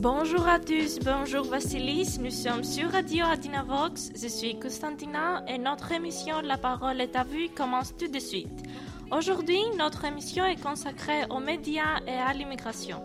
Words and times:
Bonjour 0.00 0.46
à 0.46 0.60
tous, 0.60 1.00
bonjour 1.00 1.44
Vassilis, 1.46 2.18
nous 2.20 2.30
sommes 2.30 2.62
sur 2.62 2.88
Radio 2.92 3.24
Adinavox, 3.24 4.12
je 4.14 4.28
suis 4.28 4.56
Constantina 4.56 5.42
et 5.48 5.58
notre 5.58 5.90
émission 5.90 6.40
La 6.40 6.56
parole 6.56 7.00
est 7.00 7.16
à 7.16 7.24
vue 7.24 7.48
commence 7.48 7.96
tout 7.96 8.06
de 8.06 8.20
suite. 8.20 8.62
Aujourd'hui, 9.10 9.58
notre 9.76 10.04
émission 10.04 10.46
est 10.46 10.62
consacrée 10.62 11.24
aux 11.30 11.40
médias 11.40 11.98
et 12.06 12.12
à 12.12 12.32
l'immigration. 12.32 13.02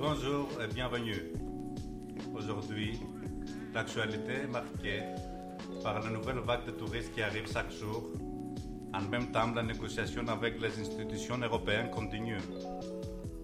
Bonjour 0.00 0.48
et 0.62 0.72
bienvenue. 0.72 1.30
Aujourd'hui, 2.34 2.98
l'actualité 3.74 4.44
est 4.44 4.50
marquée 4.50 5.02
par 5.82 6.02
la 6.02 6.08
nouvelle 6.08 6.38
vague 6.38 6.64
de 6.64 6.70
touristes 6.70 7.12
qui 7.12 7.20
arrive 7.20 7.52
chaque 7.52 7.70
jour. 7.70 8.08
En 8.94 9.02
même 9.02 9.30
temps, 9.30 9.52
la 9.54 9.62
négociation 9.62 10.26
avec 10.28 10.58
les 10.58 10.80
institutions 10.80 11.36
européennes 11.36 11.90
continue. 11.90 12.40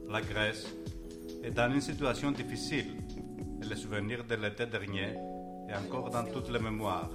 La 0.09 0.23
Grèce 0.23 0.67
est 1.45 1.51
dans 1.51 1.71
une 1.71 1.80
situation 1.80 2.30
difficile 2.30 2.97
et 3.62 3.67
le 3.67 3.77
souvenir 3.77 4.25
de 4.25 4.34
l'été 4.34 4.64
dernier 4.64 5.14
est 5.69 5.77
encore 5.77 6.09
dans 6.09 6.25
toutes 6.25 6.50
les 6.50 6.59
mémoires. 6.59 7.11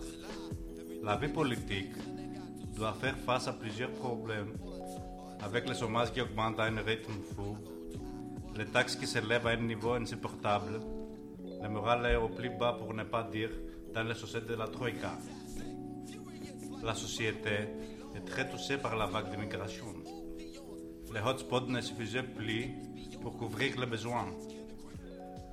La 1.03 1.15
vie 1.15 1.29
politique 1.29 1.95
doit 2.75 2.93
faire 2.93 3.17
face 3.17 3.47
à 3.47 3.53
plusieurs 3.53 3.91
problèmes, 3.91 4.53
avec 5.41 5.67
le 5.67 5.73
chômage 5.73 6.11
qui 6.11 6.21
augmente 6.21 6.59
à 6.59 6.65
un 6.65 6.79
rythme 6.79 7.13
fou, 7.35 7.57
les 8.55 8.65
taxes 8.65 8.95
qui 8.95 9.07
s'élèvent 9.07 9.47
à 9.47 9.51
un 9.51 9.57
niveau 9.57 9.93
insupportable, 9.93 10.79
le 11.61 11.69
moral 11.69 12.05
est 12.05 12.15
au 12.15 12.29
plus 12.29 12.51
bas 12.51 12.73
pour 12.73 12.93
ne 12.93 13.03
pas 13.03 13.23
dire 13.23 13.49
dans 13.93 14.03
les 14.03 14.15
sociétés 14.15 14.49
de 14.49 14.55
la 14.55 14.67
Troïka. 14.67 15.13
La 16.83 16.93
société 16.93 17.69
est 18.15 18.25
très 18.25 18.47
touchée 18.47 18.77
par 18.77 18.95
la 18.95 19.07
vague 19.07 19.31
d'immigration. 19.31 19.87
Les 21.11 21.21
hotspots 21.21 21.67
ne 21.67 21.81
suffisaient 21.81 22.23
plus 22.23 22.69
pour 23.21 23.35
couvrir 23.35 23.79
les 23.79 23.87
besoins. 23.87 24.27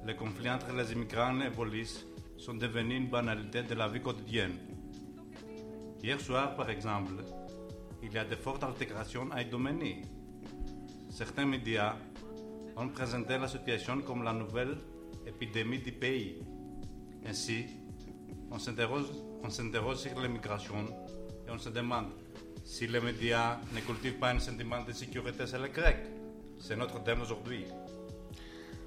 Les 0.05 0.15
conflits 0.15 0.51
entre 0.51 0.73
les 0.73 0.93
immigrants 0.93 1.41
et 1.41 1.45
les 1.45 1.51
polices 1.51 2.05
sont 2.37 2.55
devenus 2.55 2.99
une 2.99 3.09
banalité 3.09 3.63
de 3.63 3.75
la 3.75 3.89
vie 3.89 4.03
quotidienne. 4.03 4.59
Hier 6.03 6.21
soir, 6.21 6.55
par 6.57 6.69
exemple, 6.69 7.15
il 8.03 8.13
y 8.13 8.19
a 8.19 8.25
de 8.25 8.37
fortes 8.37 8.65
altérations 8.65 9.31
à 9.33 9.43
Idomeni. 9.43 10.03
Certains 11.11 11.47
médias 11.47 11.97
ont 12.77 12.89
présenté 12.89 13.39
la 13.39 13.49
situation 13.49 14.03
comme 14.03 14.23
la 14.23 14.35
nouvelle 14.35 14.77
épidémie 15.27 15.79
du 15.79 15.93
pays. 15.93 16.37
Ainsi, 17.27 17.67
on 18.51 18.57
on 19.43 19.51
s'interroge 19.51 19.97
sur 19.97 20.21
l'immigration 20.21 20.87
et 21.47 21.51
on 21.51 21.59
se 21.59 21.71
demande 21.71 22.09
si 22.67 22.87
les 22.89 23.01
médias 23.01 23.59
ne 23.73 23.81
cultivent 23.81 24.19
pas 24.19 24.33
un 24.33 24.41
sentiment 24.41 24.83
de 24.83 24.93
sécurité 24.93 25.47
chez 25.47 25.59
les 25.59 25.69
Grecs. 25.71 26.05
C'est 26.59 26.77
notre 26.77 27.03
thème 27.03 27.23
aujourd'hui. 27.23 27.65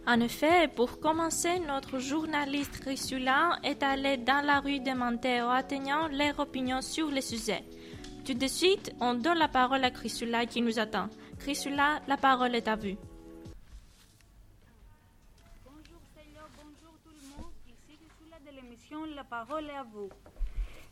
En 0.06 0.20
effet, 0.20 0.68
pour 0.68 1.00
commencer, 1.00 1.60
notre 1.60 2.00
journaliste 2.00 2.82
Chrysula 2.82 3.58
est 3.64 3.82
allé 3.82 4.18
dans 4.18 4.46
la 4.46 4.60
rue 4.60 4.80
demander 4.80 5.42
aux 5.42 5.50
Athéniens 5.50 6.10
leur 6.10 6.40
opinion 6.40 6.82
sur 6.82 7.10
le 7.10 7.22
sujet. 7.22 7.64
Tout 8.26 8.34
de 8.34 8.48
suite, 8.48 8.94
on 9.00 9.14
donne 9.14 9.38
la 9.38 9.48
parole 9.48 9.84
à 9.84 9.92
Chrysula 9.92 10.46
qui 10.46 10.62
nous 10.62 10.78
attend. 10.78 11.08
Chrysula, 11.40 12.02
la 12.08 12.18
parole 12.18 12.56
est 12.56 12.68
à 12.68 12.76
vous. 12.76 12.98
Bonjour 15.66 16.02
Célia, 16.16 16.44
bonjour 16.58 16.94
tout 17.04 17.12
le 17.12 17.42
monde. 17.42 17.52
Ici 17.68 17.98
Chrysula 17.98 18.38
de 18.46 18.56
l'émission 18.56 19.06
La 19.16 19.24
parole 19.24 19.66
est 19.66 19.78
à 19.78 19.84
vous. 19.84 20.10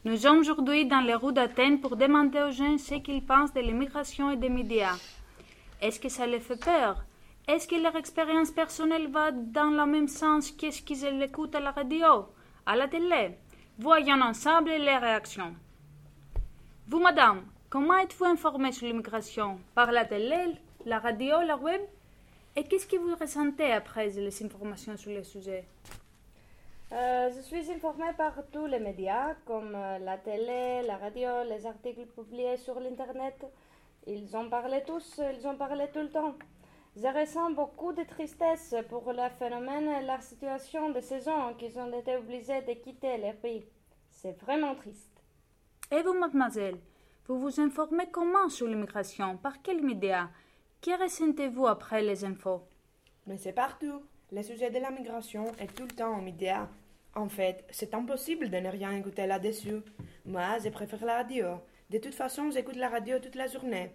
Nous 0.06 0.18
sommes 0.18 0.38
aujourd'hui 0.38 0.85
dans 0.85 1.02
les 1.02 1.16
rues 1.16 1.34
d'Athènes 1.34 1.81
pour 1.81 1.97
demander 1.97 2.40
aux 2.40 2.52
gens 2.52 2.78
ce 2.78 2.96
qu'ils 2.96 3.25
pensent 3.25 3.53
de 3.53 3.62
l'immigration 3.62 4.30
et 4.30 4.38
des 4.38 4.47
médias. 4.47 4.96
Est-ce 5.81 6.00
que 6.00 6.08
ça 6.08 6.28
les 6.28 6.40
fait 6.40 6.63
peur? 6.63 7.03
Est-ce 7.47 7.68
que 7.68 7.75
leur 7.75 7.96
expérience 7.96 8.52
personnelle 8.52 9.08
va 9.08 9.31
dans 9.31 9.72
le 9.72 9.85
même 9.85 10.08
sens 10.08 10.52
que 10.52 10.69
ce 10.69 10.84
qu'ils 10.84 11.03
écoutent 11.24 11.56
à 11.56 11.59
la 11.59 11.72
radio, 11.72 12.28
à 12.66 12.75
la 12.75 12.88
télé? 12.88 13.38
Voyons 13.80 14.22
ensemble 14.22 14.69
les 14.69 14.97
réactions. 14.97 15.56
Vous, 16.88 17.00
madame, 17.00 17.41
comment 17.69 17.97
êtes-vous 17.97 18.25
informée 18.25 18.72
sur 18.72 18.88
l'immigration? 18.88 19.59
Par 19.74 19.91
la 19.91 20.06
télé, 20.06 20.53
la 20.85 21.00
radio, 21.00 21.41
la 21.41 21.58
web? 21.58 21.81
Et 22.56 22.64
qu'est-ce 22.64 22.88
que 22.88 22.97
vous 22.97 23.16
ressentez 23.16 23.72
après 23.74 24.09
les 24.09 24.44
informations 24.44 24.96
sur 24.96 25.12
le 25.12 25.24
sujet? 25.24 25.66
Euh, 26.94 27.30
je 27.36 27.42
suis 27.42 27.70
informée 27.70 28.14
par 28.18 28.34
tous 28.50 28.66
les 28.66 28.80
médias, 28.80 29.36
comme 29.46 29.75
euh, 29.75 30.00
la 30.00 30.18
télé, 30.18 30.84
la 30.88 30.96
radio, 30.98 31.44
les 31.44 31.66
articles 31.66 32.06
publiés 32.06 32.56
sur 32.56 32.80
l'Internet. 32.80 33.46
Ils 34.06 34.34
en 34.38 34.50
parlaient 34.50 34.86
tous, 34.86 35.20
ils 35.38 35.46
en 35.46 35.56
parlaient 35.56 35.92
tout 35.92 36.00
le 36.00 36.09
temps. 36.09 36.36
Je 36.96 37.08
ressens 37.08 37.52
beaucoup 37.52 37.92
de 37.92 38.03
tristesse 38.03 38.74
pour 38.90 39.12
le 39.12 39.30
phénomène 39.38 39.90
et 39.90 40.06
la 40.06 40.22
situation 40.22 40.90
de 40.92 41.02
ces 41.02 41.20
gens 41.20 41.53
qui 41.56 41.78
ont 41.78 41.92
été 41.92 42.16
obligés 42.16 42.62
de 42.62 42.74
quitter 42.74 43.18
leur 43.18 43.36
pays. 43.36 43.68
C'est 44.09 44.40
vraiment 44.42 44.74
triste. 44.74 45.22
Et 45.92 46.02
vous, 46.02 46.14
mademoiselle, 46.14 46.80
vous 47.28 47.38
vous 47.38 47.59
informez 47.59 48.09
comment 48.09 48.47
sur 48.47 48.66
l'immigration? 48.66 49.36
Par 49.36 49.62
quels 49.62 49.84
médias? 49.84 50.30
Que 50.81 50.97
ressentez-vous 51.03 51.68
après 51.68 52.02
les 52.02 52.24
infos? 52.24 52.64
Mais 53.26 53.38
c'est 53.38 53.52
partout. 53.52 54.02
Le 54.30 54.44
sujet 54.44 54.70
de 54.70 54.80
la 54.80 54.92
migration 54.92 55.54
est 55.58 55.74
tout 55.74 55.84
le 55.84 55.96
temps 55.96 56.18
aux 56.18 56.22
médias. 56.22 56.68
En 57.16 57.30
fait, 57.30 57.64
c'est 57.70 57.94
impossible 57.94 58.50
de 58.50 58.58
ne 58.58 58.68
rien 58.68 58.92
écouter 58.92 59.26
là-dessus. 59.26 59.82
Moi, 60.26 60.58
je 60.62 60.68
préfère 60.68 61.06
la 61.06 61.20
radio. 61.20 61.62
De 61.90 61.98
toute 61.98 62.14
façon, 62.14 62.52
j'écoute 62.52 62.76
la 62.76 62.90
radio 62.90 63.20
toute 63.20 63.36
la 63.36 63.48
journée. 63.48 63.90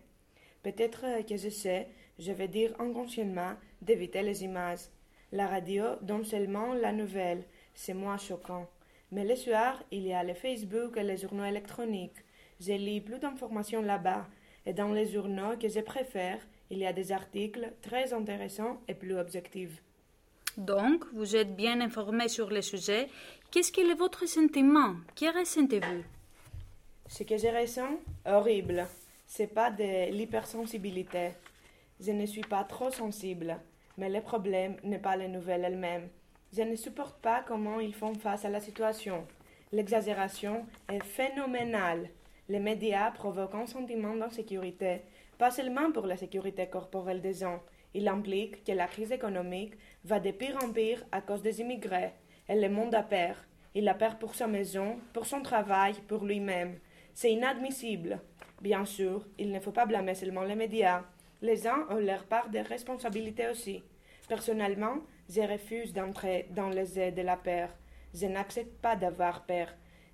Peut-être 0.62 1.04
que 1.28 1.36
je 1.36 1.50
sais, 1.50 1.86
je 2.18 2.32
vais 2.32 2.48
dire 2.48 2.74
inconsciemment, 2.80 3.56
d'éviter 3.82 4.22
les 4.22 4.42
images. 4.42 4.88
La 5.32 5.48
radio 5.48 5.96
donne 6.00 6.24
seulement 6.24 6.72
la 6.72 6.92
nouvelle. 6.92 7.44
C'est 7.74 7.92
moins 7.92 8.16
choquant. 8.16 8.66
Mais 9.10 9.26
le 9.26 9.36
soir, 9.36 9.84
il 9.90 10.06
y 10.06 10.14
a 10.14 10.24
le 10.24 10.32
Facebook 10.32 10.96
et 10.96 11.02
les 11.02 11.18
journaux 11.18 11.44
électroniques. 11.44 12.24
Je 12.58 12.72
lis 12.72 13.02
plus 13.02 13.18
d'informations 13.18 13.82
là-bas. 13.82 14.26
Et 14.64 14.72
dans 14.72 14.94
les 14.94 15.08
journaux 15.08 15.58
que 15.60 15.68
je 15.68 15.80
préfère, 15.80 16.38
il 16.70 16.78
y 16.78 16.86
a 16.86 16.94
des 16.94 17.12
articles 17.12 17.70
très 17.82 18.14
intéressants 18.14 18.80
et 18.88 18.94
plus 18.94 19.18
objectifs. 19.18 19.82
Donc, 20.56 21.04
vous 21.14 21.34
êtes 21.34 21.56
bien 21.56 21.80
informé 21.80 22.28
sur 22.28 22.50
le 22.50 22.60
sujet. 22.60 23.08
Qu'est-ce 23.50 23.72
qu'il 23.72 23.90
est 23.90 23.94
votre 23.94 24.26
sentiment? 24.26 24.96
Que 25.16 25.38
ressentez-vous? 25.38 26.02
Ce 27.08 27.22
que 27.22 27.38
je 27.38 27.48
ressens, 27.48 27.98
horrible. 28.26 28.86
C'est 29.26 29.54
pas 29.54 29.70
de 29.70 30.10
l'hypersensibilité. 30.10 31.30
Je 32.00 32.12
ne 32.12 32.26
suis 32.26 32.42
pas 32.42 32.64
trop 32.64 32.90
sensible, 32.90 33.58
mais 33.96 34.10
le 34.10 34.20
problème 34.20 34.76
n'est 34.84 34.98
pas 34.98 35.16
les 35.16 35.28
nouvelles 35.28 35.64
elles-mêmes. 35.64 36.08
Je 36.54 36.62
ne 36.62 36.76
supporte 36.76 37.18
pas 37.22 37.42
comment 37.46 37.80
ils 37.80 37.94
font 37.94 38.14
face 38.14 38.44
à 38.44 38.50
la 38.50 38.60
situation. 38.60 39.26
L'exagération 39.72 40.66
est 40.90 41.02
phénoménale. 41.02 42.10
Les 42.50 42.60
médias 42.60 43.10
provoquent 43.10 43.54
un 43.54 43.66
sentiment 43.66 44.14
d'insécurité, 44.14 45.00
pas 45.38 45.50
seulement 45.50 45.90
pour 45.92 46.06
la 46.06 46.18
sécurité 46.18 46.66
corporelle 46.66 47.22
des 47.22 47.34
gens. 47.34 47.62
Il 47.94 48.08
implique 48.08 48.64
que 48.64 48.72
la 48.72 48.86
crise 48.86 49.12
économique 49.12 49.74
va 50.04 50.20
de 50.20 50.30
pire 50.30 50.58
en 50.62 50.72
pire 50.72 51.04
à 51.12 51.20
cause 51.20 51.42
des 51.42 51.60
immigrés. 51.60 52.12
Et 52.48 52.60
le 52.60 52.68
monde 52.68 52.94
a 52.94 53.02
peur. 53.02 53.36
Il 53.74 53.88
a 53.88 53.94
peur 53.94 54.18
pour 54.18 54.34
sa 54.34 54.46
maison, 54.46 54.98
pour 55.12 55.26
son 55.26 55.42
travail, 55.42 55.94
pour 56.08 56.24
lui-même. 56.24 56.78
C'est 57.14 57.32
inadmissible. 57.32 58.20
Bien 58.60 58.84
sûr, 58.84 59.26
il 59.38 59.50
ne 59.50 59.60
faut 59.60 59.72
pas 59.72 59.86
blâmer 59.86 60.14
seulement 60.14 60.42
les 60.42 60.54
médias. 60.54 61.04
Les 61.40 61.66
uns 61.66 61.86
ont 61.90 61.96
leur 61.96 62.24
part 62.24 62.50
de 62.50 62.58
responsabilité 62.58 63.48
aussi. 63.48 63.82
Personnellement, 64.28 64.98
je 65.28 65.40
refuse 65.40 65.92
d'entrer 65.92 66.48
dans 66.50 66.68
les 66.68 66.98
aides 66.98 67.16
de 67.16 67.22
la 67.22 67.36
peur. 67.36 67.70
Je 68.14 68.26
n'accepte 68.26 68.80
pas 68.80 68.96
d'avoir 68.96 69.44
peur 69.44 69.68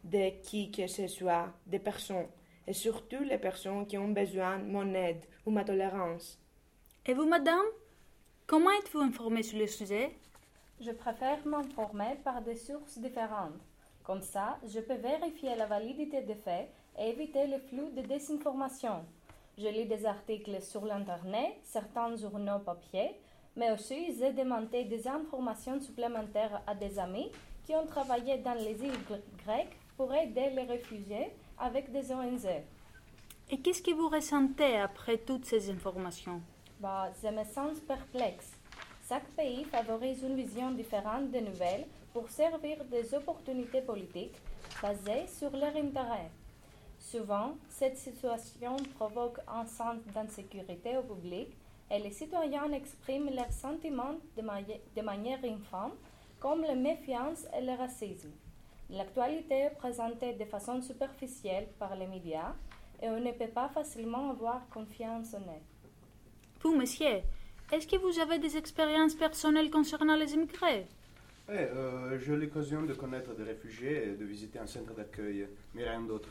de 0.04 0.30
qui 0.42 0.70
que 0.70 0.86
ce 0.86 1.06
soit, 1.06 1.52
des 1.66 1.78
personnes, 1.78 2.28
et 2.66 2.72
surtout 2.72 3.22
les 3.22 3.38
personnes 3.38 3.86
qui 3.86 3.98
ont 3.98 4.08
besoin 4.08 4.58
de 4.58 4.64
mon 4.64 4.94
aide 4.94 5.24
ou 5.44 5.50
ma 5.50 5.64
tolérance. 5.64 6.38
Et 7.04 7.14
vous, 7.14 7.26
madame? 7.26 7.64
Comment 8.48 8.70
êtes-vous 8.70 9.00
informée 9.00 9.42
sur 9.42 9.58
le 9.58 9.66
sujet? 9.66 10.16
Je 10.80 10.90
préfère 10.90 11.46
m'informer 11.46 12.16
par 12.24 12.40
des 12.40 12.54
sources 12.54 12.96
différentes. 12.96 13.60
Comme 14.02 14.22
ça, 14.22 14.56
je 14.66 14.80
peux 14.80 14.94
vérifier 14.94 15.54
la 15.54 15.66
validité 15.66 16.22
des 16.22 16.34
faits 16.34 16.70
et 16.98 17.10
éviter 17.10 17.46
le 17.46 17.58
flux 17.58 17.90
de 17.94 18.00
désinformation. 18.00 19.04
Je 19.58 19.68
lis 19.68 19.84
des 19.84 20.06
articles 20.06 20.62
sur 20.62 20.86
l'Internet, 20.86 21.58
certains 21.62 22.16
journaux 22.16 22.60
papier, 22.60 23.10
mais 23.54 23.70
aussi 23.70 24.16
j'ai 24.18 24.32
demandé 24.32 24.84
des 24.84 25.06
informations 25.06 25.78
supplémentaires 25.78 26.62
à 26.66 26.74
des 26.74 26.98
amis 26.98 27.30
qui 27.66 27.74
ont 27.74 27.84
travaillé 27.84 28.38
dans 28.38 28.54
les 28.54 28.82
îles 28.82 29.20
grecques 29.44 29.76
pour 29.94 30.14
aider 30.14 30.48
les 30.56 30.64
réfugiés 30.64 31.34
avec 31.58 31.92
des 31.92 32.10
ONG. 32.10 32.46
Et 33.50 33.60
qu'est-ce 33.60 33.82
que 33.82 33.92
vous 33.92 34.08
ressentez 34.08 34.78
après 34.78 35.18
toutes 35.18 35.44
ces 35.44 35.68
informations? 35.68 36.40
Bah, 36.80 37.10
Je 37.22 37.28
me 37.28 37.44
sens 37.44 37.78
perplexe. 37.80 38.52
Chaque 39.08 39.28
pays 39.30 39.64
favorise 39.64 40.22
une 40.22 40.36
vision 40.36 40.70
différente 40.72 41.30
des 41.30 41.40
nouvelles 41.40 41.86
pour 42.12 42.28
servir 42.28 42.84
des 42.84 43.14
opportunités 43.14 43.80
politiques 43.80 44.36
basées 44.82 45.26
sur 45.26 45.50
leur 45.50 45.74
intérêt. 45.76 46.30
Souvent, 46.98 47.54
cette 47.68 47.96
situation 47.96 48.76
provoque 48.96 49.38
un 49.48 49.66
sens 49.66 49.98
d'insécurité 50.14 50.96
au 50.98 51.02
public 51.02 51.48
et 51.90 51.98
les 51.98 52.10
citoyens 52.10 52.70
expriment 52.72 53.30
leurs 53.30 53.52
sentiments 53.52 54.16
de 54.36 55.02
manière 55.02 55.38
infâme, 55.44 55.92
comme 56.38 56.62
la 56.62 56.74
méfiance 56.74 57.46
et 57.56 57.64
le 57.64 57.72
racisme. 57.72 58.30
L'actualité 58.90 59.58
est 59.60 59.76
présentée 59.76 60.34
de 60.34 60.44
façon 60.44 60.80
superficielle 60.82 61.68
par 61.78 61.94
les 61.96 62.06
médias 62.06 62.54
et 63.02 63.08
on 63.08 63.20
ne 63.20 63.32
peut 63.32 63.48
pas 63.48 63.68
facilement 63.68 64.30
avoir 64.30 64.68
confiance 64.68 65.34
en 65.34 65.42
elle. 65.48 65.77
Vous, 66.62 66.74
monsieur, 66.74 67.22
est-ce 67.72 67.86
que 67.86 67.96
vous 67.96 68.18
avez 68.18 68.38
des 68.38 68.56
expériences 68.56 69.14
personnelles 69.14 69.70
concernant 69.70 70.16
les 70.16 70.34
immigrés? 70.34 70.86
Oui, 71.48 71.54
euh, 71.56 72.18
j'ai 72.18 72.32
eu 72.32 72.36
l'occasion 72.36 72.82
de 72.82 72.94
connaître 72.94 73.32
des 73.34 73.44
réfugiés 73.44 74.08
et 74.08 74.16
de 74.16 74.24
visiter 74.24 74.58
un 74.58 74.66
centre 74.66 74.92
d'accueil, 74.92 75.48
mais 75.74 75.88
rien 75.88 76.00
d'autre. 76.00 76.28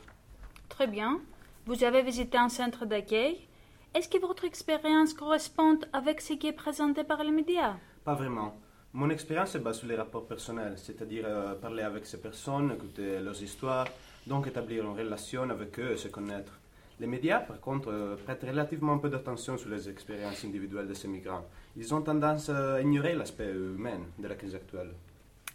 Très 0.67 0.87
bien. 0.87 1.21
Vous 1.65 1.83
avez 1.83 2.01
visité 2.01 2.37
un 2.37 2.49
centre 2.49 2.85
d'accueil. 2.85 3.47
Est-ce 3.95 4.09
que 4.09 4.19
votre 4.19 4.43
expérience 4.43 5.13
correspond 5.13 5.79
avec 5.93 6.19
ce 6.19 6.33
qui 6.33 6.47
est 6.47 6.53
présenté 6.53 7.05
par 7.05 7.23
les 7.23 7.31
médias? 7.31 7.77
Pas 8.03 8.13
vraiment. 8.13 8.59
Mon 8.93 9.09
expérience 9.09 9.55
est 9.55 9.59
basée 9.59 9.79
sur 9.79 9.87
les 9.87 9.95
rapports 9.95 10.27
personnels, 10.27 10.77
c'est-à-dire 10.77 11.25
euh, 11.25 11.55
parler 11.55 11.83
avec 11.83 12.05
ces 12.05 12.19
personnes, 12.19 12.73
écouter 12.73 13.19
leurs 13.19 13.41
histoires, 13.41 13.87
donc 14.25 14.47
établir 14.47 14.83
une 14.83 14.97
relation 14.97 15.49
avec 15.49 15.79
eux 15.79 15.93
et 15.93 15.97
se 15.97 16.09
connaître. 16.09 16.51
Les 16.99 17.07
médias, 17.07 17.39
par 17.41 17.59
contre, 17.61 17.91
euh, 17.91 18.15
prêtent 18.15 18.43
relativement 18.43 18.97
peu 18.97 19.09
d'attention 19.09 19.57
sur 19.57 19.69
les 19.69 19.87
expériences 19.87 20.43
individuelles 20.43 20.87
de 20.87 20.95
ces 20.95 21.07
migrants. 21.07 21.45
Ils 21.75 21.93
ont 21.93 22.01
tendance 22.01 22.49
à 22.49 22.81
ignorer 22.81 23.13
l'aspect 23.13 23.51
humain 23.51 23.99
de 24.17 24.27
la 24.27 24.35
crise 24.35 24.55
actuelle. 24.55 24.91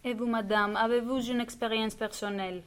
Et 0.05 0.15
vous, 0.15 0.27
madame, 0.27 0.77
avez-vous 0.77 1.21
une 1.21 1.41
expérience 1.41 1.97
personnelle? 1.97 2.63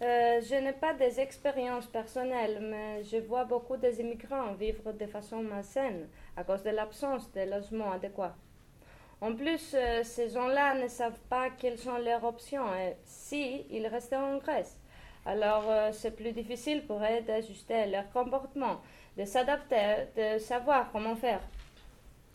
Euh, 0.00 0.40
je 0.40 0.54
n'ai 0.54 0.72
pas 0.72 0.94
des 0.94 1.18
expériences 1.18 1.86
personnelles, 1.86 2.58
mais 2.60 3.02
je 3.04 3.16
vois 3.18 3.44
beaucoup 3.44 3.76
des 3.76 4.00
immigrants 4.00 4.52
vivre 4.54 4.92
de 4.92 5.06
façon 5.06 5.42
malsaine 5.42 6.08
à 6.36 6.44
cause 6.44 6.62
de 6.62 6.70
l'absence 6.70 7.32
de 7.32 7.40
logement 7.40 7.90
adéquat. 7.92 8.36
En 9.20 9.34
plus, 9.34 9.74
euh, 9.74 10.04
ces 10.04 10.28
gens-là 10.28 10.80
ne 10.80 10.86
savent 10.86 11.18
pas 11.28 11.50
quelles 11.50 11.78
sont 11.78 11.98
leurs 11.98 12.22
options 12.22 12.72
et 12.74 12.96
si 13.04 13.66
ils 13.70 13.88
restent 13.88 14.12
en 14.12 14.38
Grèce. 14.38 14.77
Alors, 15.28 15.66
euh, 15.68 15.90
c'est 15.92 16.16
plus 16.16 16.32
difficile 16.32 16.84
pour 16.86 17.00
eux 17.02 17.20
d'ajuster 17.26 17.84
leur 17.92 18.10
comportement, 18.10 18.80
de 19.18 19.26
s'adapter, 19.26 20.06
de 20.16 20.38
savoir 20.38 20.90
comment 20.90 21.16
faire. 21.16 21.42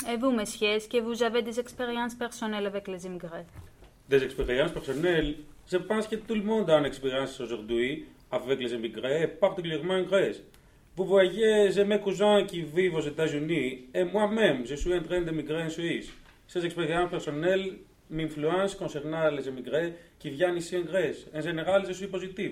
Et 0.08 0.16
vous, 0.16 0.30
monsieur, 0.30 0.68
est-ce 0.68 0.88
que 0.88 1.00
vous 1.00 1.24
avez 1.24 1.42
des 1.42 1.60
expériences 1.60 2.14
personnelles 2.14 2.68
avec 2.68 2.88
les 2.88 3.04
immigrés? 3.08 3.48
Des 4.08 4.24
expériences 4.24 4.72
personnelles? 4.72 5.38
Je 5.72 5.78
pense 5.78 6.08
que 6.08 6.18
tout 6.18 6.36
le 6.36 6.44
monde 6.44 6.70
a 6.70 6.78
une 6.78 6.86
expérience 6.86 7.40
aujourd'hui 7.42 8.06
avec 8.32 8.60
les 8.60 8.72
immigrés, 8.76 9.28
particulièrement 9.28 9.96
en 9.96 10.04
Grèce. 10.04 10.44
Vous 10.96 11.06
voyez, 11.06 11.72
j'ai 11.72 11.86
mes 11.86 12.00
cousins 12.00 12.44
qui 12.46 12.62
vivent 12.62 12.94
aux 12.94 13.08
États-Unis 13.14 13.88
et 13.92 14.04
moi-même, 14.04 14.68
je 14.68 14.76
suis 14.76 14.94
en 14.94 15.02
train 15.02 15.22
de 15.22 15.32
migrer 15.32 15.64
en 15.64 15.70
Suisse. 15.70 16.12
Ces 16.48 16.64
expériences 16.64 17.10
personnelles 17.10 17.80
m'influencent 18.12 18.78
concernant 18.78 19.32
les 19.32 19.48
immigrés 19.48 19.96
qui 20.20 20.30
viennent 20.30 20.58
ici 20.58 20.78
en 20.78 20.82
Grèce. 20.82 21.26
En 21.34 21.42
général, 21.42 21.86
je 21.88 21.94
suis 21.94 22.08
positif. 22.08 22.52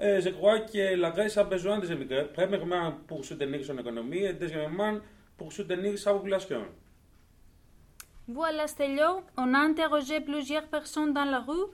Et 0.00 0.20
je 0.20 0.30
crois 0.30 0.60
que 0.60 0.96
la 0.96 1.10
Grèce 1.10 1.36
a 1.36 1.44
besoin 1.44 1.78
des 1.78 1.92
immigrés, 1.92 2.28
premièrement 2.32 2.92
pour 3.06 3.24
soutenir 3.24 3.64
son 3.64 3.78
économie 3.78 4.24
et 4.24 4.32
deuxièmement 4.32 4.98
pour 5.36 5.52
soutenir 5.52 5.98
sa 5.98 6.12
population. 6.12 6.64
Voilà, 8.28 8.66
Stelio, 8.66 9.22
on 9.36 9.54
a 9.54 9.58
interrogé 9.58 10.20
plusieurs 10.20 10.66
personnes 10.68 11.12
dans 11.12 11.24
la 11.24 11.40
rue. 11.40 11.66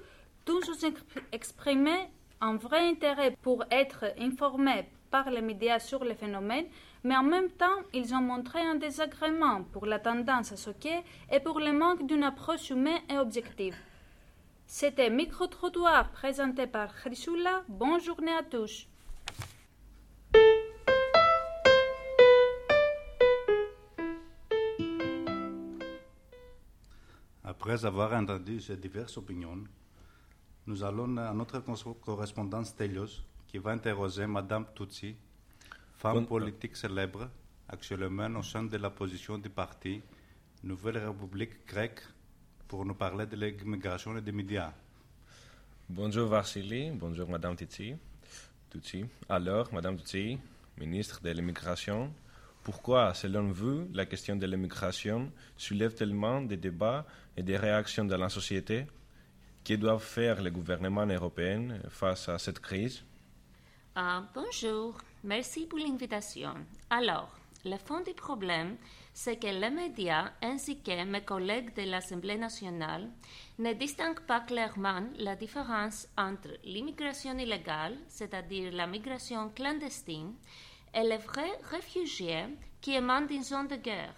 Tous 0.45 0.69
ont 0.69 0.89
exp- 0.89 1.23
exprimé 1.33 1.93
un 2.41 2.57
vrai 2.57 2.89
intérêt 2.89 3.37
pour 3.43 3.65
être 3.71 4.05
informés 4.19 4.87
par 5.11 5.31
les 5.31 5.43
médias 5.43 5.79
sur 5.79 6.05
le 6.05 6.15
phénomène, 6.15 6.67
mais 7.05 7.17
en 7.17 7.23
même 7.23 7.51
temps, 7.51 7.83
ils 7.95 8.15
ont 8.15 8.21
montré 8.21 8.61
un 8.61 8.75
désagrément 8.75 9.63
pour 9.73 9.87
la 9.87 9.99
tendance 9.99 10.53
à 10.53 10.57
choquer 10.57 11.01
et 11.31 11.41
pour 11.41 11.61
le 11.61 11.73
manque 11.73 12.07
d'une 12.07 12.25
approche 12.25 12.71
humaine 12.71 13.01
et 13.11 13.19
objective. 13.19 13.77
C'était 14.71 15.09
Micro-Trottoir 15.09 16.13
présenté 16.13 16.67
par 16.67 16.95
Chrysoula. 16.95 17.65
Bonne 17.69 18.03
journée 18.03 18.35
à 18.35 18.43
tous. 18.43 18.87
Après 27.45 27.85
avoir 27.85 28.13
entendu 28.13 28.61
ces 28.61 28.77
diverses 28.77 29.17
opinions, 29.17 29.65
nous 30.67 30.83
allons 30.83 31.17
à 31.17 31.33
notre 31.33 31.61
correspondant 31.95 32.65
Stelios 32.65 33.23
qui 33.47 33.59
va 33.59 33.71
interroger 33.71 34.27
Madame 34.27 34.67
Tutsi, 34.75 35.17
femme 35.97 36.21
Bon- 36.21 36.25
politique 36.27 36.77
célèbre, 36.77 37.31
actuellement 37.69 38.29
au 38.39 38.43
sein 38.43 38.65
de 38.65 38.77
la 38.77 38.91
position 38.91 39.39
du 39.39 39.49
parti 39.49 40.03
Nouvelle 40.63 40.99
République 40.99 41.67
grecque, 41.67 42.03
pour 42.69 42.85
nous 42.85 42.95
parler 42.95 43.27
de 43.27 43.35
l'immigration 43.35 44.17
et 44.17 44.21
des 44.21 44.31
médias. 44.31 44.73
Bonjour 45.89 46.29
Varsili, 46.29 46.91
bonjour 46.91 47.29
Madame 47.29 47.57
Tutsi. 47.57 47.97
Tutsi. 48.71 49.07
Alors, 49.29 49.73
Madame 49.73 49.97
Tutsi, 49.97 50.39
ministre 50.77 51.21
de 51.23 51.31
l'immigration, 51.31 52.13
pourquoi, 52.63 53.15
selon 53.15 53.51
vous, 53.51 53.89
la 53.95 54.05
question 54.05 54.37
de 54.37 54.47
l'immigration 54.47 55.33
soulève 55.57 55.95
tellement 55.95 56.43
de 56.43 56.57
débats 56.57 57.07
et 57.35 57.43
de 57.43 57.55
réactions 57.55 58.05
dans 58.05 58.19
la 58.19 58.29
société? 58.29 58.87
Que 59.65 59.75
doivent 59.75 60.05
faire 60.05 60.43
les 60.43 60.51
gouvernements 60.51 61.07
européens 61.07 61.79
face 61.89 62.29
à 62.29 62.39
cette 62.39 62.61
crise? 62.61 63.03
Ah, 63.95 64.23
bonjour, 64.35 64.99
merci 65.25 65.67
pour 65.67 65.79
l'invitation. 65.79 66.53
Alors, 66.91 67.35
le 67.65 67.79
fond 67.79 68.01
du 68.03 68.13
problème, 68.13 68.77
c'est 69.21 69.41
que 69.41 69.49
les 69.49 69.71
médias 69.71 70.31
ainsi 70.41 70.81
que 70.81 71.05
mes 71.05 71.23
collègues 71.23 71.75
de 71.75 71.83
l'Assemblée 71.91 72.39
nationale 72.39 73.11
ne 73.59 73.73
distinguent 73.73 74.25
pas 74.29 74.39
clairement 74.39 75.03
la 75.17 75.35
différence 75.35 76.07
entre 76.17 76.51
l'immigration 76.63 77.37
illégale, 77.37 77.97
c'est-à-dire 78.07 78.71
la 78.73 78.87
migration 78.87 79.49
clandestine, 79.49 80.35
et 80.95 81.03
les 81.03 81.17
vrais 81.17 81.59
réfugiés 81.69 82.47
qui 82.81 82.95
émanent 82.95 83.27
d'une 83.27 83.43
zone 83.43 83.67
de 83.67 83.75
guerre. 83.75 84.15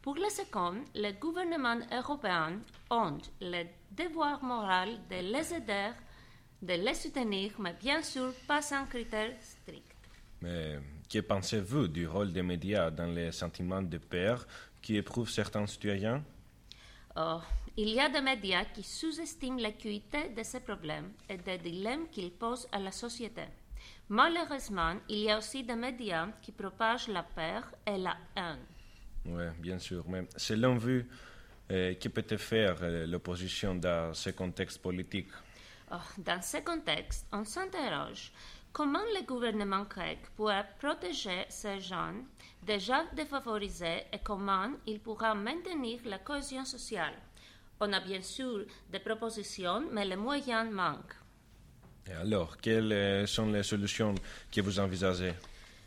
Pour 0.00 0.14
le 0.14 0.30
second, 0.30 0.82
les 0.94 1.12
gouvernements 1.12 1.84
européens 1.92 2.58
ont 2.90 3.18
le 3.42 3.64
devoir 3.90 4.42
moral 4.42 4.98
de 5.10 5.30
les 5.30 5.52
aider, 5.52 5.90
de 6.62 6.72
les 6.72 6.94
soutenir, 6.94 7.52
mais 7.58 7.74
bien 7.74 8.00
sûr 8.00 8.32
pas 8.46 8.62
sans 8.62 8.86
critères 8.86 9.36
stricts. 9.42 9.94
Que 11.08 11.20
pensez-vous 11.20 11.88
du 11.88 12.06
rôle 12.06 12.32
des 12.32 12.42
médias 12.42 12.90
dans 12.90 13.06
les 13.06 13.32
sentiments 13.32 13.82
de 13.82 13.98
peur 13.98 14.46
qui 14.82 14.96
éprouvent 14.96 15.30
certains 15.30 15.66
citoyens? 15.66 16.22
Oh, 17.16 17.40
il 17.76 17.90
y 17.90 18.00
a 18.00 18.08
des 18.08 18.20
médias 18.20 18.64
qui 18.66 18.82
sous-estiment 18.82 19.58
l'acuité 19.60 20.28
de 20.28 20.42
ces 20.42 20.60
problèmes 20.60 21.12
et 21.28 21.36
des 21.36 21.58
dilemmes 21.58 22.08
qu'ils 22.10 22.32
posent 22.32 22.68
à 22.72 22.78
la 22.78 22.92
société. 22.92 23.44
Malheureusement, 24.08 24.94
il 25.08 25.20
y 25.20 25.30
a 25.30 25.38
aussi 25.38 25.62
des 25.62 25.76
médias 25.76 26.28
qui 26.42 26.52
propagent 26.52 27.08
la 27.08 27.22
peur 27.22 27.64
et 27.86 27.98
la 27.98 28.16
haine. 28.36 28.64
Oui, 29.26 29.44
bien 29.58 29.78
sûr. 29.78 30.04
Mais 30.08 30.26
selon 30.36 30.76
vous, 30.76 31.02
euh, 31.70 31.94
que 31.94 32.08
peut 32.08 32.36
faire 32.36 32.76
euh, 32.82 33.06
l'opposition 33.06 33.74
dans 33.74 34.14
ce 34.14 34.30
contexte 34.30 34.80
politique? 34.80 35.28
Oh, 35.90 35.96
dans 36.18 36.42
ce 36.42 36.58
contexte, 36.58 37.26
on 37.32 37.44
s'interroge 37.44 38.32
comment 38.72 39.04
le 39.14 39.24
gouvernement 39.26 39.84
grec 39.84 40.18
pourra 40.36 40.64
protéger 40.78 41.44
ces 41.48 41.80
jeunes 41.80 42.24
déjà 42.62 43.04
défavorisés 43.14 44.04
et 44.12 44.18
comment 44.22 44.70
il 44.86 45.00
pourra 45.00 45.34
maintenir 45.34 46.00
la 46.04 46.18
cohésion 46.18 46.64
sociale? 46.64 47.14
On 47.80 47.92
a 47.92 48.00
bien 48.00 48.22
sûr 48.22 48.64
des 48.90 48.98
propositions, 48.98 49.84
mais 49.92 50.04
les 50.04 50.16
moyens 50.16 50.70
manquent. 50.70 51.16
Et 52.08 52.12
alors, 52.12 52.56
quelles 52.56 52.92
euh, 52.92 53.26
sont 53.26 53.46
les 53.46 53.62
solutions 53.62 54.14
que 54.50 54.60
vous 54.60 54.80
envisagez? 54.80 55.34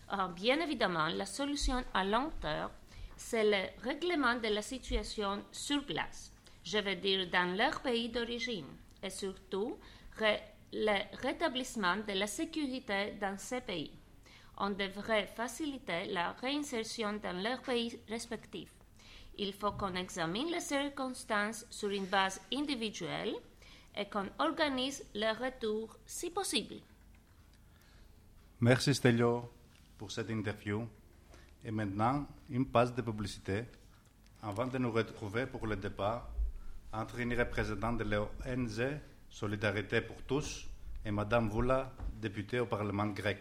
Ah, 0.09 0.27
bien 0.27 0.59
évidemment, 0.59 1.07
la 1.07 1.25
solution 1.25 1.83
à 1.93 2.03
long 2.03 2.31
terme, 2.41 2.71
c'est 3.15 3.43
le 3.43 3.83
règlement 3.83 4.35
de 4.35 4.47
la 4.47 4.61
situation 4.61 5.43
sur 5.51 5.85
place, 5.85 6.31
je 6.63 6.77
veux 6.79 6.95
dire 6.95 7.27
dans 7.29 7.55
leur 7.55 7.81
pays 7.81 8.09
d'origine, 8.09 8.65
et 9.01 9.09
surtout 9.09 9.77
le 10.74 11.18
rétablissement 11.22 11.98
de 11.98 12.13
la 12.13 12.28
sécurité 12.28 13.13
dans 13.20 13.38
ces 13.38 13.62
pays. 13.62 13.92
On 14.58 14.70
devrait 14.70 15.28
faciliter 15.28 16.06
la 16.06 16.34
réinsertion 16.34 17.13
dans 17.13 17.42
leurs 17.42 17.62
pays 17.62 18.00
respectifs. 18.08 18.74
Il 19.38 19.54
faut 19.54 19.72
qu'on 19.72 19.96
examine 19.96 20.51
les 20.51 20.60
circonstances 20.60 21.66
sur 21.70 21.90
une 21.90 22.06
base 22.06 22.40
individuelle 22.54 23.34
et 23.98 24.06
qu'on 24.06 24.28
organise 24.40 25.04
leur 25.16 25.40
retour 25.40 25.98
si 26.06 26.30
possible. 26.30 26.75
Merci 28.60 28.94
Stelio 28.94 29.51
pour 29.98 30.12
cette 30.12 30.30
interview. 30.30 30.88
Et 31.63 31.72
maintenant, 31.72 32.28
une 32.50 32.66
passe 32.66 32.94
de 32.94 33.01
publicité 33.01 33.66
avant 34.42 34.68
de 34.68 34.78
nous 34.78 34.92
retrouver 34.92 35.46
pour 35.46 35.68
le 35.68 35.75
débat 35.75 36.30
entre 36.94 37.20
une 37.20 37.34
représentante 37.34 38.00
de 38.00 38.04
l'ONG 38.04 39.00
Solidarité 39.31 40.01
pour 40.01 40.21
tous 40.23 40.67
et 41.05 41.09
Madame 41.09 41.50
Voula, 41.50 41.91
députée 42.13 42.59
au 42.59 42.65
Parlement 42.65 43.07
grec. 43.07 43.39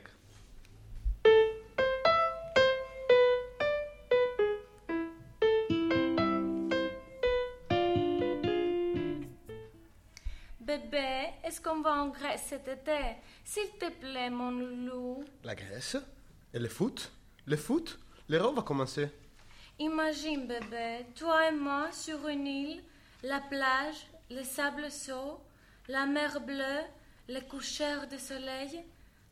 Bébé, 10.60 11.30
est-ce 11.42 11.60
qu'on 11.60 11.82
va 11.82 12.02
en 12.02 12.08
Grèce 12.08 12.44
cet 12.48 12.68
été? 12.68 13.16
S'il 13.44 13.70
te 13.78 13.90
plaît, 13.90 14.30
mon 14.30 14.52
loulou. 14.52 15.24
La 15.42 15.56
Grèce? 15.56 15.96
Et 16.54 16.60
le 16.60 16.68
foot? 16.68 17.10
Le 17.46 17.56
foot? 17.56 17.98
L'Euro 18.28 18.52
va 18.54 18.62
commencer. 18.62 19.10
Imagine, 19.80 20.46
bébé, 20.46 21.06
toi 21.16 21.48
et 21.48 21.54
moi 21.54 21.90
sur 21.90 22.28
une 22.28 22.46
île, 22.46 22.82
la 23.24 23.40
plage, 23.40 24.06
le 24.30 24.44
sable 24.44 24.88
saut, 24.90 25.40
la 25.90 26.06
mer 26.06 26.40
bleue, 26.40 26.82
le 27.28 27.40
coucher 27.40 28.06
de 28.08 28.16
soleil, 28.16 28.84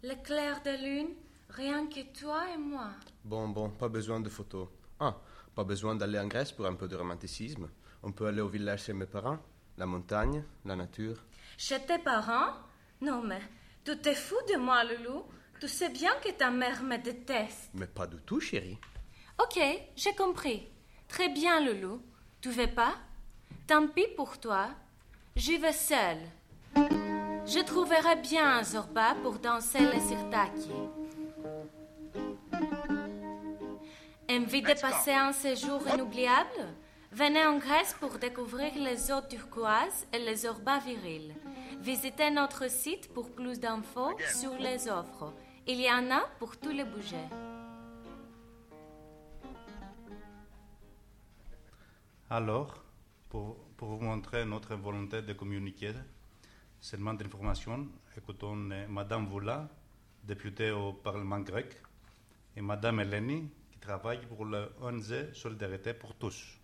le 0.02 0.14
clair 0.16 0.60
de 0.64 0.70
lune, 0.70 1.14
rien 1.50 1.86
que 1.86 2.00
toi 2.18 2.50
et 2.52 2.58
moi. 2.58 2.90
Bon, 3.24 3.48
bon, 3.48 3.70
pas 3.70 3.88
besoin 3.88 4.18
de 4.18 4.28
photos. 4.28 4.66
Ah, 4.98 5.16
pas 5.54 5.62
besoin 5.62 5.94
d'aller 5.94 6.18
en 6.18 6.26
Grèce 6.26 6.50
pour 6.50 6.66
un 6.66 6.74
peu 6.74 6.88
de 6.88 6.96
romanticisme. 6.96 7.68
On 8.02 8.10
peut 8.10 8.26
aller 8.26 8.40
au 8.40 8.48
village 8.48 8.84
chez 8.84 8.92
mes 8.92 9.06
parents, 9.06 9.38
la 9.76 9.86
montagne, 9.86 10.42
la 10.64 10.74
nature. 10.74 11.22
Chez 11.56 11.78
tes 11.86 11.98
parents? 11.98 12.54
Non, 13.00 13.22
mais 13.22 13.42
tu 13.84 13.96
t'es 13.96 14.16
fou 14.16 14.34
de 14.52 14.56
moi, 14.56 14.82
loulou. 14.82 15.26
Tu 15.60 15.68
sais 15.68 15.90
bien 15.90 16.12
que 16.24 16.32
ta 16.32 16.50
mère 16.50 16.82
me 16.82 16.98
déteste. 16.98 17.70
Mais 17.74 17.86
pas 17.86 18.08
du 18.08 18.16
tout, 18.22 18.40
chérie. 18.40 18.78
Ok, 19.40 19.60
j'ai 19.94 20.14
compris. 20.16 20.66
Très 21.06 21.28
bien, 21.28 21.60
loulou. 21.64 22.02
Tu 22.40 22.50
veux 22.50 22.66
pas? 22.74 22.96
Tant 23.68 23.86
pis 23.86 24.08
pour 24.16 24.40
toi. 24.40 24.70
J'y 25.36 25.56
vais 25.56 25.72
seule. 25.72 26.26
Je 27.46 27.64
trouverai 27.64 28.16
bien 28.16 28.58
un 28.58 28.62
Zorba 28.62 29.14
pour 29.22 29.38
danser 29.38 29.80
le 29.80 29.98
sirtaki. 30.00 30.70
Envie 34.30 34.62
de 34.62 34.80
passer 34.80 35.12
un 35.12 35.32
séjour 35.32 35.80
inoubliable? 35.92 36.74
Venez 37.10 37.46
en 37.46 37.56
Grèce 37.56 37.96
pour 37.98 38.18
découvrir 38.18 38.72
les 38.76 39.10
eaux 39.10 39.22
turquoises 39.28 40.06
et 40.12 40.18
les 40.18 40.36
Zorbas 40.36 40.80
virils. 40.80 41.34
Visitez 41.80 42.30
notre 42.30 42.70
site 42.70 43.12
pour 43.14 43.30
plus 43.30 43.58
d'infos 43.58 44.14
sur 44.38 44.54
les 44.58 44.88
offres. 44.88 45.32
Il 45.66 45.80
y 45.80 45.90
en 45.90 46.10
a 46.10 46.20
pour 46.38 46.58
tous 46.58 46.70
les 46.70 46.84
budgets. 46.84 47.30
Alors, 52.28 52.74
pour, 53.30 53.56
pour 53.78 53.88
vous 53.88 54.04
montrer 54.04 54.44
notre 54.44 54.74
volonté 54.74 55.22
de 55.22 55.32
communiquer 55.32 55.94
seulement 56.80 57.14
d'informations, 57.14 57.88
écoutons 58.16 58.70
euh, 58.70 58.86
Madame 58.88 59.26
Voula, 59.26 59.68
députée 60.24 60.70
au 60.70 60.92
Parlement 60.92 61.40
grec, 61.40 61.76
et 62.56 62.60
Madame 62.60 63.00
Eleni, 63.00 63.50
qui 63.70 63.78
travaille 63.78 64.20
pour 64.26 64.44
le 64.44 64.72
ONG 64.80 65.32
Solidarité 65.32 65.94
pour 65.94 66.14
tous. 66.14 66.58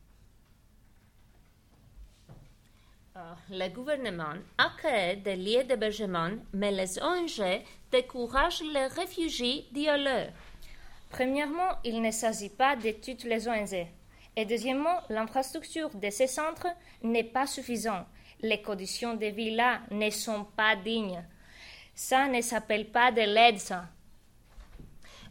Le 3.49 3.69
gouvernement 3.69 4.35
a 4.59 4.71
créé 4.77 5.17
des 5.17 5.37
lieux 5.37 5.63
d'hébergement, 5.63 6.31
mais 6.53 6.73
les 6.73 7.01
ONG 7.01 7.63
découragent 7.93 8.65
les 8.73 8.89
réfugiés 8.89 9.69
d'y 9.71 9.89
aller. 9.89 10.31
Premièrement, 11.11 11.79
il 11.85 12.03
ne 12.03 12.11
s'agit 12.11 12.49
pas 12.49 12.75
de 12.75 12.91
toutes 12.91 13.23
les 13.23 13.47
ONG. 13.47 13.87
Et 14.35 14.45
deuxièmement, 14.45 15.01
l'infrastructure 15.09 15.91
de 15.91 16.11
ces 16.11 16.27
centres 16.27 16.67
n'est 17.05 17.23
pas 17.23 17.47
suffisante. 17.47 18.07
Les 18.45 18.61
conditions 18.61 19.15
de 19.15 19.25
vie 19.25 19.55
là 19.55 19.81
ne 19.91 20.11
sont 20.11 20.45
pas 20.45 20.77
dignes. 20.77 21.25
Ça 21.95 22.29
ne 22.29 22.43
s'appelle 22.43 22.91
pas 22.91 23.11
de 23.11 23.23
l'aide, 23.23 23.59
ça. 23.59 23.87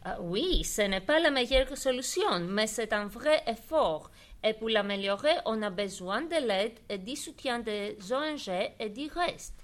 Ah 0.04 0.16
oui, 0.20 0.64
ce 0.64 0.82
n'est 0.82 1.00
pas 1.00 1.20
la 1.20 1.30
meilleure 1.30 1.78
solution, 1.78 2.40
mais 2.40 2.66
c'est 2.66 2.92
un 2.92 3.06
vrai 3.06 3.40
effort. 3.46 4.10
Et 4.42 4.52
pour 4.52 4.68
l'améliorer, 4.68 5.36
on 5.46 5.62
a 5.62 5.70
besoin 5.70 6.22
de 6.22 6.44
l'aide 6.44 6.80
et 6.88 6.98
du 6.98 7.14
soutien 7.14 7.60
des 7.60 7.96
ONG 8.12 8.48
et 8.80 8.88
du 8.88 9.06
reste. 9.06 9.54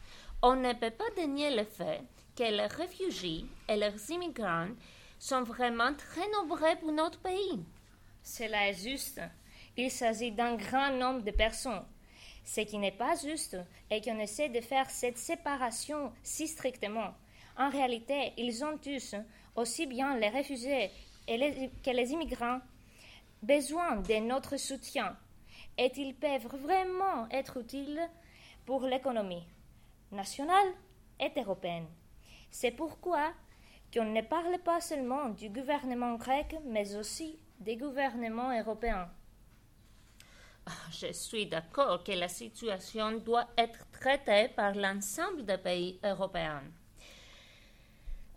On 0.42 0.54
ne 0.54 0.73
peut 0.73 0.92
pas 0.92 1.11
dénier 1.16 1.50
le 1.50 1.64
fait 1.64 2.02
que 2.37 2.45
les 2.45 2.66
réfugiés 2.66 3.47
et 3.69 3.75
les 3.75 4.12
immigrants 4.12 4.69
sont 5.19 5.42
vraiment 5.42 5.92
très 5.95 6.28
nombreux 6.30 6.76
pour 6.78 6.92
notre 6.92 7.19
pays. 7.19 7.64
Cela 8.23 8.69
est 8.69 8.80
juste. 8.80 9.21
Il 9.76 9.90
s'agit 9.90 10.30
d'un 10.30 10.54
grand 10.54 10.92
nombre 10.92 11.25
de 11.25 11.33
personnes. 11.33 11.85
Ce 12.45 12.63
qui 12.63 12.79
n'est 12.79 12.91
pas 12.91 13.15
juste 13.17 13.57
est 13.91 14.05
qu'on 14.05 14.19
essaie 14.19 14.49
de 14.49 14.61
faire 14.61 14.91
cette 14.91 15.19
séparation 15.19 16.13
si 16.23 16.49
strictement. 16.49 17.15
En 17.57 17.71
réalité, 17.71 18.33
ils 18.37 18.65
ont 18.65 18.79
tous, 18.79 19.15
aussi 19.57 19.87
bien 19.87 20.17
les 20.17 20.29
réfugiés 20.29 20.91
que 21.27 21.91
les 21.91 22.13
immigrants, 22.13 22.61
besoin 23.43 23.97
de 23.97 24.15
notre 24.27 24.57
soutien 24.57 25.17
et 25.79 25.93
ils 25.97 26.15
peuvent 26.15 26.47
vraiment 26.47 27.29
être 27.31 27.59
utiles 27.59 28.01
pour 28.67 28.83
l'économie 28.83 29.47
nationale 30.13 30.75
et 31.19 31.31
européenne. 31.39 31.87
C'est 32.51 32.73
pourquoi 32.73 33.33
qu'on 33.93 34.05
ne 34.05 34.23
parle 34.23 34.59
pas 34.59 34.81
seulement 34.81 35.31
du 35.31 35.49
gouvernement 35.49 36.17
grec, 36.17 36.57
mais 36.67 36.95
aussi 36.97 37.39
des 37.61 37.77
gouvernements 37.77 38.57
européens. 38.59 39.09
Ah, 40.71 40.89
je 40.93 41.12
suis 41.12 41.47
d'accord 41.47 42.05
que 42.05 42.12
la 42.12 42.29
situation 42.29 43.19
doit 43.19 43.49
être 43.59 43.85
traitée 43.91 44.49
par 44.55 44.73
l'ensemble 44.75 45.45
des 45.45 45.59
pays 45.59 45.99
européens. 46.05 46.62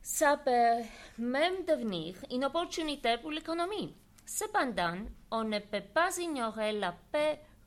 Ça 0.02 0.38
peut 0.38 0.84
même 1.20 1.63
devenir 1.68 2.16
une 2.32 2.46
opportunité 2.46 3.18
pour 3.22 3.30
l'économie. 3.30 3.94
Cependant, 4.25 4.98
on 5.30 5.44
ne 5.44 5.60
peut 5.60 5.88
pas 5.94 6.18
ignorer 6.18 6.72
la, 6.72 6.96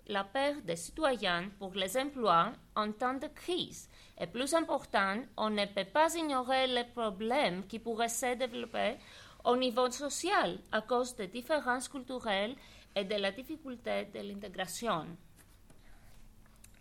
la 0.08 0.24
perte 0.24 0.64
des 0.64 0.74
citoyens 0.74 1.48
pour 1.60 1.74
les 1.74 1.96
emplois 1.96 2.50
en 2.74 2.90
temps 2.90 3.14
de 3.14 3.28
crise. 3.28 3.88
Et 4.20 4.26
plus 4.26 4.52
important, 4.52 5.18
on 5.36 5.50
ne 5.50 5.66
peut 5.66 5.84
pas 5.84 6.12
ignorer 6.16 6.66
les 6.66 6.84
problèmes 6.84 7.66
qui 7.68 7.78
pourraient 7.78 8.08
se 8.08 8.34
développer 8.34 8.96
au 9.44 9.56
niveau 9.56 9.88
social 9.92 10.58
à 10.72 10.80
cause 10.80 11.14
des 11.14 11.28
différences 11.28 11.88
culturelles 11.88 12.56
et 12.96 13.04
de 13.04 13.14
la 13.16 13.30
difficulté 13.30 14.06
de 14.06 14.20
l'intégration. 14.20 15.06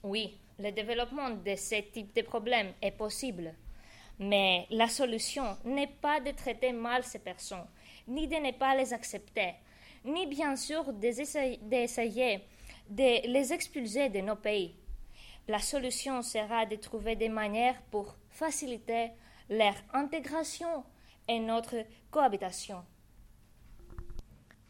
Oui, 0.01 0.38
le 0.57 0.72
développement 0.72 1.29
de 1.29 1.55
ce 1.55 1.81
type 1.91 2.15
de 2.15 2.22
problèmes 2.22 2.74
est 2.81 2.91
possible, 2.91 3.53
mais 4.17 4.65
la 4.69 4.88
solution 4.88 5.57
n'est 5.65 5.93
pas 6.01 6.22
de 6.22 6.31
traiter 6.31 6.72
mal 6.72 7.03
ces 7.03 7.19
personnes, 7.19 7.67
ni 8.07 8.27
de 8.27 8.36
ne 8.36 8.51
pas 8.51 8.75
les 8.75 8.93
accepter, 8.93 9.55
ni 10.05 10.25
bien 10.25 10.55
sûr 10.55 10.93
d'essayer 10.93 12.39
de 12.89 13.27
les 13.27 13.51
expulser 13.51 14.07
de 14.10 14.22
nos 14.22 14.38
pays. 14.38 14.74
La 15.48 15.60
solution 15.60 16.22
sera 16.22 16.65
de 16.65 16.77
trouver 16.77 17.15
des 17.15 17.29
manières 17.29 17.81
pour 17.91 18.15
faciliter 18.29 19.12
leur 19.50 19.75
intégration 19.93 20.84
et 21.27 21.39
notre 21.39 21.75
cohabitation. 22.10 22.84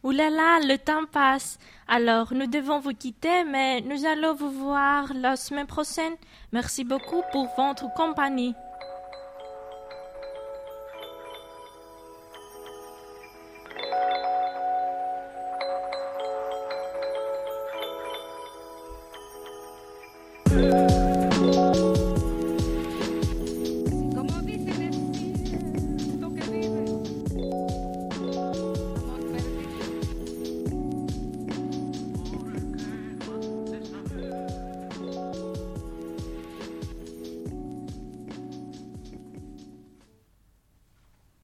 Ouh 0.06 0.12
là 0.12 0.30
là, 0.30 0.60
le 0.60 0.78
temps 0.78 1.08
passe. 1.12 1.58
Alors, 1.88 2.32
nous 2.32 2.46
devons 2.46 2.78
vous 2.80 2.94
quitter, 2.94 3.44
mais 3.44 3.82
nous 3.82 4.06
allons 4.06 4.36
vous 4.36 4.52
voir 4.52 5.12
la 5.16 5.36
semaine 5.36 5.66
prochaine. 5.66 6.14
Merci 6.52 6.84
beaucoup 6.84 7.24
pour 7.32 7.50
votre 7.58 7.92
compagnie. 7.96 8.54